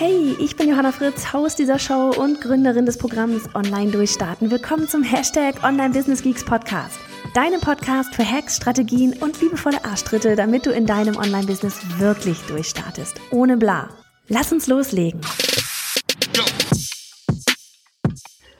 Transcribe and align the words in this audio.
Hey, 0.00 0.36
ich 0.38 0.54
bin 0.54 0.68
Johanna 0.68 0.92
Fritz, 0.92 1.32
Haus 1.32 1.56
dieser 1.56 1.80
Show 1.80 2.12
und 2.16 2.40
Gründerin 2.40 2.86
des 2.86 2.98
Programms 2.98 3.52
Online 3.56 3.90
Durchstarten. 3.90 4.48
Willkommen 4.48 4.86
zum 4.86 5.02
Hashtag 5.02 5.64
Online 5.64 5.92
Business 5.92 6.22
Geeks 6.22 6.44
Podcast. 6.44 7.00
Deinem 7.34 7.60
Podcast 7.60 8.14
für 8.14 8.24
Hacks, 8.24 8.58
Strategien 8.58 9.14
und 9.14 9.40
liebevolle 9.40 9.84
Arschtritte, 9.84 10.36
damit 10.36 10.66
du 10.66 10.70
in 10.70 10.86
deinem 10.86 11.16
Online-Business 11.16 11.80
wirklich 11.98 12.38
durchstartest. 12.42 13.20
Ohne 13.32 13.56
bla. 13.56 13.88
Lass 14.28 14.52
uns 14.52 14.68
loslegen. 14.68 15.20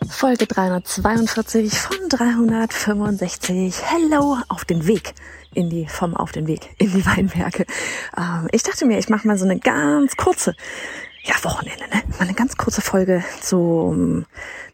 Folge 0.08 0.46
342 0.48 1.72
von 1.72 2.08
365. 2.08 3.76
Hello 3.84 4.38
auf 4.48 4.64
den 4.64 4.88
Weg 4.88 5.14
in 5.54 5.70
die, 5.70 5.86
vom 5.86 6.16
auf 6.16 6.32
den 6.32 6.48
Weg 6.48 6.70
in 6.78 6.92
die 6.92 7.06
Weinberge. 7.06 7.64
Ähm, 8.16 8.48
ich 8.50 8.64
dachte 8.64 8.86
mir, 8.86 8.98
ich 8.98 9.08
mache 9.08 9.28
mal 9.28 9.38
so 9.38 9.44
eine 9.44 9.60
ganz 9.60 10.16
kurze 10.16 10.56
ja, 11.28 11.34
Wochenende, 11.44 11.84
ne? 11.88 12.02
Mal 12.18 12.24
eine 12.24 12.34
ganz 12.34 12.56
kurze 12.56 12.80
Folge 12.80 13.22
zum, 13.40 14.24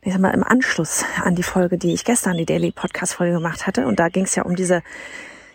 ich 0.02 0.12
sag 0.12 0.20
mal, 0.20 0.30
im 0.30 0.44
Anschluss 0.44 1.04
an 1.22 1.34
die 1.34 1.42
Folge, 1.42 1.78
die 1.78 1.92
ich 1.92 2.04
gestern, 2.04 2.36
die 2.36 2.46
Daily 2.46 2.70
Podcast 2.70 3.14
Folge 3.14 3.34
gemacht 3.34 3.66
hatte. 3.66 3.86
Und 3.86 3.98
da 3.98 4.08
ging 4.08 4.24
es 4.24 4.36
ja 4.36 4.44
um 4.44 4.55
diese 4.55 4.83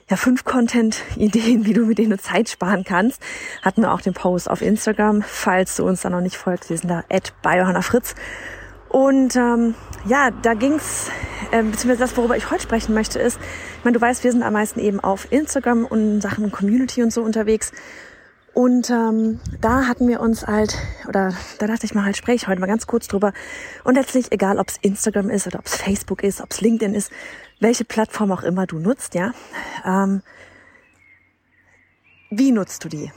ja, 0.09 0.17
fünf 0.17 0.44
Content-Ideen, 0.44 1.66
wie 1.66 1.73
du 1.73 1.86
mit 1.86 2.00
denen 2.00 2.19
Zeit 2.19 2.50
sparen 2.50 2.83
kannst. 2.83 3.22
Hatten 3.61 3.81
wir 3.81 3.94
auch 3.94 4.02
den 4.02 4.14
Post 4.14 4.50
auf 4.50 4.61
Instagram, 4.61 5.22
falls 5.22 5.78
du 5.78 5.86
uns 5.86 6.02
da 6.02 6.09
noch 6.09 6.22
nicht 6.22 6.36
folgst. 6.36 6.69
Wir 6.69 6.78
sind 6.78 6.89
da 6.89 7.03
at 7.09 7.34
Fritz. 7.81 8.16
Und 8.89 9.36
ähm, 9.38 9.75
ja, 10.06 10.31
da 10.31 10.53
ging's, 10.53 11.09
äh, 11.52 11.63
beziehungsweise 11.63 12.00
das, 12.00 12.17
worüber 12.17 12.36
ich 12.36 12.52
heute 12.52 12.63
sprechen 12.63 12.94
möchte, 12.94 13.19
ist, 13.19 13.39
ich 13.78 13.86
meine, 13.86 13.97
du 13.97 14.02
weißt, 14.02 14.23
wir 14.25 14.31
sind 14.34 14.44
am 14.44 14.53
meisten 14.53 14.80
eben 14.81 15.00
auf 15.00 15.31
Instagram 15.31 15.86
und 15.86 16.19
Sachen 16.22 16.52
Community 16.52 17.03
und 17.03 17.13
so 17.13 17.22
unterwegs. 17.22 17.72
Und 18.60 18.90
ähm, 18.90 19.40
da 19.62 19.88
hatten 19.88 20.06
wir 20.10 20.20
uns 20.20 20.46
halt, 20.46 20.76
oder 21.08 21.32
da 21.60 21.68
dachte 21.68 21.86
ich 21.86 21.96
mal, 21.96 22.04
halt 22.04 22.18
spreche 22.18 22.36
ich 22.36 22.48
heute 22.50 22.60
mal 22.60 22.68
ganz 22.68 22.88
kurz 22.88 23.08
drüber. 23.08 23.32
Und 23.86 23.96
letztlich, 23.96 24.34
egal 24.34 24.60
ob 24.60 24.68
es 24.68 24.76
Instagram 24.82 25.30
ist 25.30 25.48
oder 25.48 25.60
ob 25.60 25.66
es 25.66 25.78
Facebook 25.78 26.24
ist, 26.24 26.42
ob 26.42 26.52
es 26.52 26.60
LinkedIn 26.60 26.94
ist, 26.94 27.10
welche 27.62 27.86
Plattform 27.86 28.34
auch 28.34 28.44
immer 28.44 28.68
du 28.68 28.78
nutzt, 28.78 29.16
ja, 29.16 29.32
ähm, 29.86 30.24
wie 32.31 32.52
nutzt 32.52 32.83
du 32.83 32.89
die? 32.89 33.11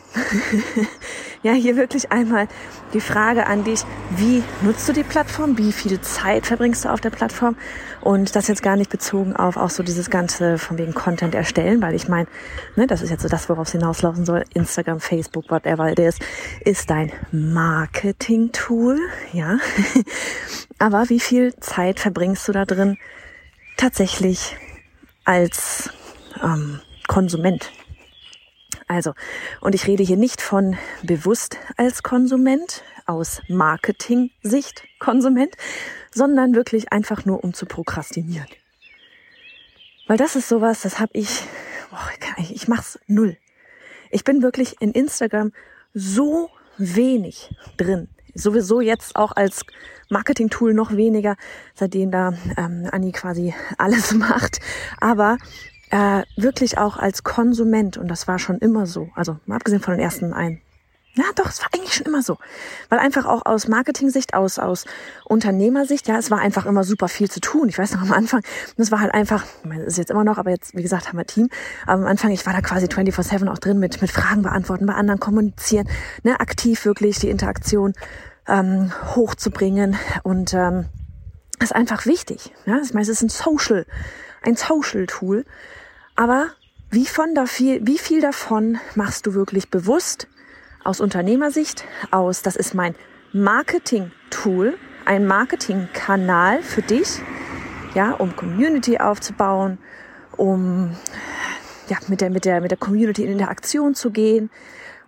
ja, 1.43 1.53
hier 1.53 1.77
wirklich 1.77 2.11
einmal 2.11 2.49
die 2.95 3.01
Frage 3.01 3.47
an 3.47 3.63
dich, 3.63 3.83
wie 4.17 4.43
nutzt 4.63 4.89
du 4.89 4.95
die 4.95 5.03
Plattform? 5.03 5.59
Wie 5.59 5.73
viel 5.73 6.01
Zeit 6.01 6.47
verbringst 6.47 6.87
du 6.87 6.89
auf 6.89 7.01
der 7.03 7.11
Plattform? 7.11 7.57
Und 8.01 8.35
das 8.35 8.49
jetzt 8.49 8.63
gar 8.63 8.77
nicht 8.77 8.91
bezogen 8.91 9.37
auf 9.37 9.59
auch 9.59 9.69
so 9.69 9.83
dieses 9.83 10.09
ganze 10.09 10.57
von 10.57 10.79
wegen 10.79 10.95
Content 10.95 11.35
erstellen, 11.35 11.83
weil 11.83 11.95
ich 11.95 12.09
meine, 12.09 12.27
ne, 12.75 12.87
das 12.87 13.03
ist 13.03 13.11
jetzt 13.11 13.23
so 13.23 13.29
das, 13.29 13.51
worauf 13.51 13.67
es 13.67 13.73
hinauslaufen 13.73 14.25
soll. 14.25 14.45
Instagram, 14.55 14.99
Facebook, 14.99 15.51
whatever 15.51 15.93
it 15.93 15.99
is, 15.99 16.19
ist 16.65 16.89
dein 16.89 17.13
Marketing-Tool, 17.33 18.99
ja. 19.35 19.59
Aber 20.79 21.11
wie 21.11 21.21
viel 21.21 21.55
Zeit 21.57 22.01
verbringst 22.01 22.49
du 22.49 22.53
da 22.53 22.65
drin 22.65 22.97
tatsächlich 23.77 24.57
als 25.25 25.91
ähm, 26.43 26.81
Konsument? 27.09 27.71
Also, 28.93 29.15
und 29.63 29.75
ich 29.75 29.87
rede 29.87 30.03
hier 30.03 30.19
nicht 30.19 30.43
von 30.43 30.77
bewusst 31.03 31.57
als 31.79 32.03
Konsument, 32.03 32.83
aus 33.07 33.41
Marketing-Sicht 33.49 34.85
Konsument, 34.99 35.57
sondern 36.13 36.55
wirklich 36.55 36.93
einfach 36.93 37.25
nur 37.25 37.43
um 37.43 37.55
zu 37.55 37.67
prokrastinieren. 37.67 38.47
Weil 40.07 40.19
das 40.19 40.37
ist 40.37 40.49
sowas, 40.49 40.83
das 40.83 41.01
habe 41.01 41.11
ich, 41.15 41.43
boah, 41.91 42.07
ich 42.39 42.69
mach's 42.69 42.99
null. 43.07 43.37
Ich 44.11 44.25
bin 44.25 44.43
wirklich 44.43 44.77
in 44.81 44.93
Instagram 44.93 45.53
so 45.95 46.51
wenig 46.77 47.55
drin. 47.79 48.09
Sowieso 48.35 48.81
jetzt 48.81 49.17
auch 49.17 49.33
als 49.33 49.63
Marketing-Tool 50.11 50.75
noch 50.75 50.93
weniger, 50.93 51.37
seitdem 51.75 52.11
da 52.11 52.35
ähm, 52.59 52.89
Anni 52.93 53.13
quasi 53.13 53.55
alles 53.79 54.13
macht. 54.15 54.61
Aber 55.01 55.39
äh, 55.93 56.23
wirklich 56.37 56.79
auch 56.79 56.97
als 56.97 57.23
Konsument, 57.23 57.99
und 57.99 58.09
das 58.09 58.27
war 58.27 58.39
schon 58.39 58.59
immer 58.59 58.87
so, 58.87 59.11
also 59.15 59.37
mal 59.47 59.57
abgesehen 59.57 59.83
von 59.83 59.95
den 59.95 60.01
ersten 60.01 60.33
ein, 60.33 60.61
ja, 61.15 61.25
doch, 61.35 61.51
es 61.51 61.61
war 61.61 61.69
eigentlich 61.75 61.93
schon 61.93 62.07
immer 62.07 62.23
so. 62.23 62.39
Weil 62.89 62.99
einfach 62.99 63.27
auch 63.27 63.45
aus 63.45 63.69
Marketing-Sicht, 63.69 64.33
aus, 64.33 64.59
aus 64.59 64.87
Unternehmersicht, 65.27 66.09
ja, 66.09 66.17
es 66.17 66.31
war 66.31 66.39
einfach 66.39 66.65
immer 66.65 66.85
super 66.85 67.09
viel 67.09 67.31
zu 67.31 67.39
tun. 67.41 67.69
Ich 67.69 67.77
weiß 67.77 67.93
noch 67.93 68.01
am 68.01 68.13
Anfang, 68.13 68.41
das 68.79 68.91
war 68.91 69.01
halt 69.01 69.13
einfach, 69.13 69.45
ich 69.63 69.69
meine, 69.69 69.85
das 69.85 69.93
ist 69.93 69.99
jetzt 69.99 70.11
immer 70.11 70.25
noch, 70.25 70.39
aber 70.39 70.49
jetzt, 70.49 70.75
wie 70.75 70.81
gesagt, 70.81 71.09
haben 71.09 71.19
wir 71.19 71.27
Team. 71.27 71.51
Aber 71.87 72.01
am 72.01 72.09
Anfang, 72.09 72.31
ich 72.31 72.47
war 72.47 72.55
da 72.55 72.63
quasi 72.63 72.87
24-7 72.87 73.47
auch 73.51 73.59
drin 73.59 73.79
mit, 73.79 74.01
mit 74.01 74.11
Fragen 74.11 74.41
beantworten, 74.41 74.87
bei 74.87 74.95
anderen 74.95 75.21
kommunizieren, 75.21 75.87
ne, 76.23 76.41
aktiv 76.41 76.87
wirklich 76.87 77.19
die 77.19 77.29
Interaktion 77.29 77.93
ähm, 78.49 78.91
hochzubringen. 79.15 79.97
Und 80.23 80.55
ähm, 80.55 80.87
das 81.59 81.73
ist 81.73 81.77
einfach 81.77 82.07
wichtig. 82.07 82.55
Ja? 82.65 82.81
Ich 82.83 82.95
meine, 82.95 83.03
es 83.03 83.11
ist 83.11 83.21
ein 83.21 83.29
Social, 83.29 83.85
ein 84.41 84.57
Social-Tool. 84.57 85.45
Aber 86.23 86.51
wie, 86.89 87.07
von 87.07 87.35
da 87.35 87.47
viel, 87.47 87.85
wie 87.85 87.99
viel 87.99 88.21
davon 88.21 88.79
machst 88.95 89.27
du 89.27 89.35
wirklich 89.35 89.71
bewusst 89.71 90.29
aus 90.85 91.01
Unternehmersicht 91.01 91.85
aus? 92.13 92.43
Das 92.43 92.55
ist 92.55 92.75
mein 92.75 92.95
Marketing-Tool, 93.33 94.79
ein 95.05 95.27
Marketing-Kanal 95.27 96.63
für 96.63 96.83
dich, 96.83 97.21
ja, 97.97 98.13
um 98.13 98.37
Community 98.37 98.99
aufzubauen, 98.99 99.79
um 100.37 100.95
ja, 101.89 101.97
mit 102.07 102.21
der, 102.21 102.31
mit 102.31 102.45
der, 102.45 102.61
mit 102.61 102.71
der 102.71 102.79
Community 102.79 103.25
in 103.25 103.33
Interaktion 103.33 103.97
zu 103.97 104.13
gehen 104.13 104.49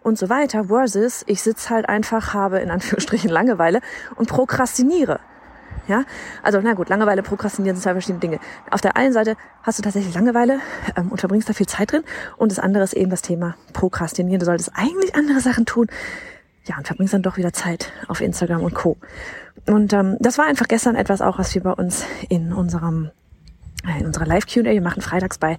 und 0.02 0.18
so 0.18 0.28
weiter, 0.28 0.64
versus 0.64 1.22
ich 1.28 1.42
sitze 1.42 1.70
halt 1.70 1.88
einfach, 1.88 2.34
habe 2.34 2.58
in 2.58 2.72
Anführungsstrichen 2.72 3.30
Langeweile 3.30 3.82
und 4.16 4.28
prokrastiniere. 4.28 5.20
Ja, 5.86 6.04
also 6.42 6.60
na 6.62 6.72
gut, 6.72 6.88
Langeweile, 6.88 7.22
Prokrastinieren 7.22 7.76
sind 7.76 7.82
zwei 7.82 7.92
verschiedene 7.92 8.20
Dinge. 8.20 8.40
Auf 8.70 8.80
der 8.80 8.96
einen 8.96 9.12
Seite 9.12 9.36
hast 9.62 9.78
du 9.78 9.82
tatsächlich 9.82 10.14
Langeweile 10.14 10.60
ähm, 10.96 11.08
und 11.10 11.18
verbringst 11.18 11.48
da 11.48 11.52
viel 11.52 11.66
Zeit 11.66 11.92
drin 11.92 12.02
und 12.38 12.50
das 12.50 12.58
andere 12.58 12.84
ist 12.84 12.94
eben 12.94 13.10
das 13.10 13.22
Thema 13.22 13.54
Prokrastinieren. 13.72 14.40
Du 14.40 14.46
solltest 14.46 14.72
eigentlich 14.74 15.14
andere 15.14 15.40
Sachen 15.40 15.66
tun. 15.66 15.88
Ja, 16.66 16.78
und 16.78 16.86
verbringst 16.86 17.12
dann 17.12 17.22
doch 17.22 17.36
wieder 17.36 17.52
Zeit 17.52 17.92
auf 18.08 18.22
Instagram 18.22 18.62
und 18.62 18.74
Co. 18.74 18.96
Und 19.66 19.92
ähm, 19.92 20.16
das 20.20 20.38
war 20.38 20.46
einfach 20.46 20.66
gestern 20.66 20.96
etwas 20.96 21.20
auch, 21.20 21.38
was 21.38 21.54
wir 21.54 21.62
bei 21.62 21.72
uns 21.72 22.06
in 22.30 22.54
unserem 22.54 23.10
in 23.98 24.06
unserer 24.06 24.26
Live-Q&A, 24.26 24.64
wir 24.64 24.82
machen 24.82 25.02
freitags 25.02 25.38
bei 25.38 25.58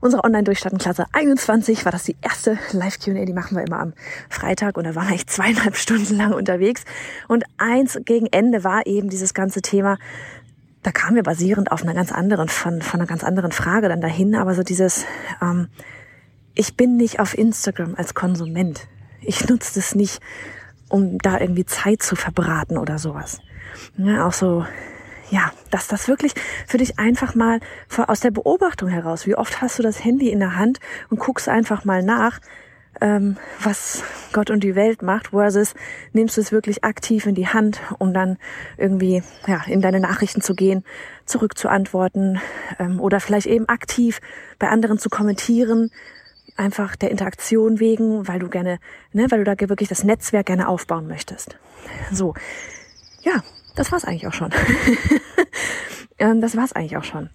unserer 0.00 0.24
Online-Durchstarten-Klasse 0.24 1.06
21, 1.12 1.84
war 1.84 1.92
das 1.92 2.04
die 2.04 2.16
erste 2.20 2.58
Live-Q&A, 2.72 3.24
die 3.24 3.32
machen 3.32 3.56
wir 3.56 3.64
immer 3.64 3.80
am 3.80 3.92
Freitag 4.28 4.76
und 4.76 4.84
da 4.84 4.94
waren 4.94 5.08
wir 5.08 5.14
echt 5.14 5.30
zweieinhalb 5.30 5.76
Stunden 5.76 6.16
lang 6.16 6.32
unterwegs 6.32 6.84
und 7.28 7.44
eins 7.58 7.98
gegen 8.04 8.26
Ende 8.26 8.64
war 8.64 8.86
eben 8.86 9.08
dieses 9.08 9.34
ganze 9.34 9.62
Thema, 9.62 9.98
da 10.82 10.92
kamen 10.92 11.16
wir 11.16 11.24
basierend 11.24 11.72
auf 11.72 11.82
einer 11.82 11.94
ganz 11.94 12.12
anderen, 12.12 12.48
von, 12.48 12.80
von 12.80 13.00
einer 13.00 13.08
ganz 13.08 13.24
anderen 13.24 13.50
Frage 13.50 13.88
dann 13.88 14.00
dahin, 14.00 14.36
aber 14.36 14.54
so 14.54 14.62
dieses, 14.62 15.04
ähm, 15.42 15.68
ich 16.54 16.76
bin 16.76 16.96
nicht 16.96 17.18
auf 17.18 17.36
Instagram 17.36 17.96
als 17.96 18.14
Konsument. 18.14 18.86
Ich 19.20 19.48
nutze 19.48 19.74
das 19.74 19.94
nicht, 19.94 20.20
um 20.88 21.18
da 21.18 21.40
irgendwie 21.40 21.64
Zeit 21.64 22.02
zu 22.02 22.14
verbraten 22.14 22.78
oder 22.78 22.98
sowas. 22.98 23.40
Ja, 23.96 24.26
auch 24.26 24.32
so 24.32 24.64
ja, 25.30 25.52
dass 25.70 25.88
das 25.88 26.08
wirklich 26.08 26.32
für 26.66 26.78
dich 26.78 26.98
einfach 26.98 27.34
mal 27.34 27.60
aus 28.06 28.20
der 28.20 28.30
Beobachtung 28.30 28.88
heraus, 28.88 29.26
wie 29.26 29.36
oft 29.36 29.60
hast 29.60 29.78
du 29.78 29.82
das 29.82 30.04
Handy 30.04 30.30
in 30.30 30.40
der 30.40 30.56
Hand 30.56 30.78
und 31.10 31.18
guckst 31.18 31.48
einfach 31.48 31.84
mal 31.84 32.02
nach, 32.02 32.40
ähm, 33.00 33.36
was 33.60 34.02
Gott 34.32 34.50
und 34.50 34.62
die 34.64 34.74
Welt 34.74 35.02
macht, 35.02 35.28
versus 35.28 35.74
nimmst 36.12 36.36
du 36.36 36.40
es 36.40 36.52
wirklich 36.52 36.84
aktiv 36.84 37.26
in 37.26 37.34
die 37.34 37.48
Hand, 37.48 37.80
um 37.98 38.14
dann 38.14 38.38
irgendwie 38.76 39.22
ja, 39.46 39.62
in 39.66 39.80
deine 39.80 40.00
Nachrichten 40.00 40.40
zu 40.40 40.54
gehen, 40.54 40.84
zurück 41.24 41.58
zu 41.58 41.68
antworten 41.68 42.40
ähm, 42.78 43.00
oder 43.00 43.20
vielleicht 43.20 43.46
eben 43.46 43.68
aktiv 43.68 44.20
bei 44.58 44.68
anderen 44.68 44.98
zu 44.98 45.10
kommentieren, 45.10 45.90
einfach 46.56 46.96
der 46.96 47.10
Interaktion 47.10 47.80
wegen, 47.80 48.26
weil 48.28 48.38
du 48.38 48.48
gerne, 48.48 48.78
ne, 49.12 49.26
weil 49.30 49.44
du 49.44 49.44
da 49.44 49.68
wirklich 49.68 49.88
das 49.88 50.04
Netzwerk 50.04 50.46
gerne 50.46 50.68
aufbauen 50.68 51.06
möchtest. 51.06 51.58
So, 52.12 52.34
ja, 53.22 53.42
das 53.76 53.92
war's 53.92 54.04
eigentlich 54.04 54.26
auch 54.26 54.34
schon. 54.34 54.50
Ähm, 56.18 56.40
das 56.40 56.56
war's 56.56 56.72
eigentlich 56.72 56.96
auch 56.96 57.04
schon. 57.04 57.30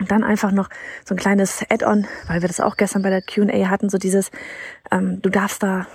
Und 0.00 0.10
dann 0.10 0.24
einfach 0.24 0.50
noch 0.50 0.68
so 1.04 1.14
ein 1.14 1.18
kleines 1.18 1.64
Add-on, 1.68 2.06
weil 2.26 2.42
wir 2.42 2.48
das 2.48 2.60
auch 2.60 2.76
gestern 2.76 3.02
bei 3.02 3.10
der 3.10 3.22
Q&A 3.22 3.68
hatten, 3.68 3.88
so 3.88 3.98
dieses, 3.98 4.30
ähm, 4.90 5.22
du 5.22 5.30
darfst 5.30 5.62
da 5.62 5.86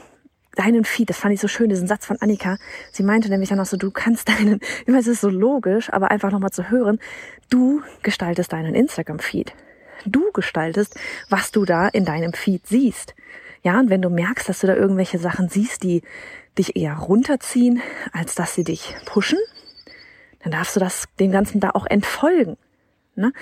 deinen 0.56 0.86
Feed, 0.86 1.10
das 1.10 1.18
fand 1.18 1.34
ich 1.34 1.42
so 1.42 1.48
schön, 1.48 1.69
diesen 1.69 1.88
Satz 1.88 2.06
von 2.06 2.18
Annika. 2.22 2.58
Sie 2.92 3.04
meinte 3.04 3.30
nämlich 3.30 3.50
dann 3.50 3.60
auch 3.60 3.66
so, 3.66 3.78
du 3.78 3.92
kannst 3.92 4.30
deinen, 4.30 4.60
ich 4.86 4.94
weiß, 4.94 5.08
es 5.08 5.16
ist 5.16 5.22
so 5.22 5.30
logisch, 5.30 5.92
aber 5.92 6.10
einfach 6.10 6.31
nochmal 6.31 6.52
zu 6.52 6.69
hören, 6.69 7.00
du 7.50 7.81
gestaltest 8.02 8.54
deinen 8.54 8.74
Instagram-Feed. 8.74 9.54
Du 10.06 10.31
gestaltest, 10.31 10.98
was 11.30 11.52
du 11.52 11.66
da 11.66 11.88
in 11.88 12.06
deinem 12.06 12.34
Feed 12.34 12.66
siehst. 12.66 13.16
Ja, 13.64 13.80
und 13.80 13.90
wenn 13.90 14.02
du 14.02 14.10
merkst, 14.10 14.48
dass 14.48 14.62
du 14.62 14.68
da 14.68 14.75
irgendwelche 14.75 15.19
Sachen 15.19 15.50
siehst, 15.50 15.84
die 15.84 16.04
dich 16.58 16.75
eher 16.75 16.96
runterziehen, 16.96 17.81
als 18.14 18.36
dass 18.36 18.56
sie 18.56 18.64
dich 18.64 18.96
pushen, 19.06 19.40
dann 20.48 20.60
darfst 20.60 20.76
du 20.78 20.80
das 20.80 21.06
dem 21.20 21.32
Ganzen 21.32 21.60
da 21.60 21.72
auch 21.72 21.86
entfolgen. 21.86 22.58
Ne? 23.16 23.34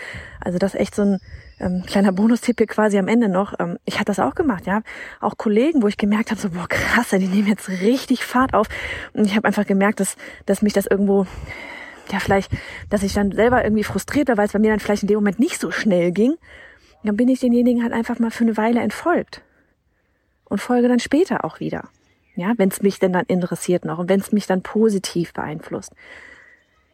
Also 0.42 0.58
das 0.58 0.74
ist 0.74 0.80
echt 0.80 0.96
so 0.96 1.04
ein 1.04 1.20
ähm, 1.60 1.84
kleiner 1.86 2.12
Bonustipp 2.12 2.58
hier 2.58 2.68
quasi 2.68 2.98
am 2.98 3.08
Ende 3.08 3.30
noch. 3.30 3.54
Ähm, 3.60 3.78
ich 3.86 3.96
hatte 3.96 4.06
das 4.06 4.20
auch 4.20 4.34
gemacht, 4.34 4.66
ja. 4.66 4.82
Auch 5.22 5.38
Kollegen, 5.38 5.84
wo 5.84 5.88
ich 5.88 5.98
gemerkt 5.98 6.32
habe, 6.32 6.42
so 6.42 6.50
boah 6.50 6.68
krass, 6.68 7.10
die 7.10 7.28
nehmen 7.28 7.48
jetzt 7.48 7.70
richtig 7.70 8.24
Fahrt 8.24 8.54
auf. 8.56 8.68
Und 9.14 9.26
ich 9.26 9.36
habe 9.36 9.48
einfach 9.48 9.68
gemerkt, 9.68 10.00
dass, 10.00 10.16
dass 10.48 10.64
mich 10.64 10.74
das 10.74 10.88
irgendwo 10.88 11.28
ja 12.12 12.20
vielleicht, 12.20 12.52
dass 12.90 13.04
ich 13.04 13.14
dann 13.14 13.32
selber 13.32 13.64
irgendwie 13.64 13.84
frustriert 13.84 14.30
war, 14.30 14.38
weil 14.38 14.48
es 14.48 14.54
bei 14.54 14.60
mir 14.60 14.72
dann 14.72 14.80
vielleicht 14.80 15.04
in 15.04 15.08
dem 15.08 15.18
Moment 15.18 15.40
nicht 15.40 15.60
so 15.60 15.70
schnell 15.70 16.12
ging. 16.12 16.36
Dann 17.04 17.18
bin 17.18 17.28
ich 17.28 17.40
denjenigen 17.40 17.84
halt 17.84 17.94
einfach 17.94 18.18
mal 18.18 18.32
für 18.32 18.46
eine 18.46 18.58
Weile 18.58 18.80
entfolgt 18.80 19.44
und 20.46 20.60
folge 20.60 20.88
dann 20.88 21.00
später 21.00 21.46
auch 21.46 21.60
wieder. 21.60 21.90
Ja, 22.36 22.54
wenn 22.58 22.70
es 22.70 22.82
mich 22.82 23.00
denn 23.00 23.14
dann 23.14 23.26
interessiert 23.28 23.86
noch 23.86 24.00
und 24.00 24.10
wenn 24.10 24.20
es 24.20 24.32
mich 24.32 24.48
dann 24.48 24.62
positiv 24.62 25.34
beeinflusst. 25.34 25.94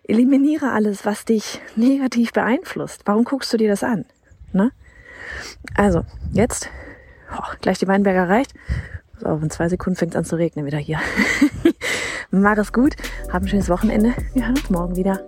Eliminiere 0.03 0.71
alles, 0.71 1.05
was 1.05 1.25
dich 1.25 1.61
negativ 1.75 2.33
beeinflusst. 2.33 3.03
Warum 3.05 3.23
guckst 3.23 3.53
du 3.53 3.57
dir 3.57 3.69
das 3.69 3.83
an? 3.83 4.05
Ne? 4.51 4.71
Also, 5.75 6.03
jetzt, 6.33 6.69
oh, 7.35 7.43
gleich 7.61 7.77
die 7.77 7.87
Weinberger 7.87 8.21
erreicht. 8.21 8.53
So, 9.19 9.29
in 9.29 9.51
zwei 9.51 9.69
Sekunden 9.69 9.97
fängt 9.97 10.13
es 10.13 10.17
an 10.17 10.25
zu 10.25 10.35
regnen 10.35 10.65
wieder 10.65 10.79
hier. 10.79 10.99
Mach 12.31 12.57
es 12.57 12.73
gut, 12.73 12.95
hab 13.31 13.43
ein 13.43 13.47
schönes 13.47 13.69
Wochenende. 13.69 14.15
Wir 14.33 14.47
hören 14.47 14.57
uns 14.57 14.69
morgen 14.69 14.95
wieder. 14.95 15.27